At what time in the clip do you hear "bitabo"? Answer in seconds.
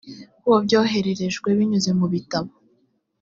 2.13-2.49